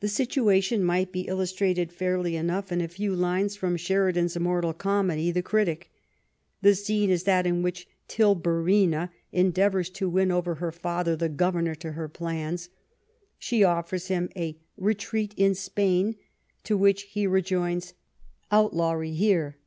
[0.00, 5.30] The situation might be illustrated fairly enough in a few lines from Sheridan's immortal comedy,"
[5.30, 5.88] The Critic."
[6.62, 10.66] The scene is that in which Tilburina endeavors to win over 87 THE REIGN OF
[10.66, 10.80] QUEEN ANNE her
[11.12, 12.58] father the governor to her plan?.
[13.38, 16.16] She offers him'" A retreat in Spain,"
[16.64, 17.94] to which he rejoins"
[18.50, 19.58] Outlawry here."